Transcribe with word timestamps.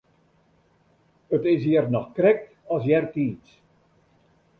It 1.35 1.43
is 1.53 1.61
hjir 1.65 1.85
noch 1.95 2.09
krekt 2.15 2.47
as 2.75 2.83
eartiids. 2.93 3.49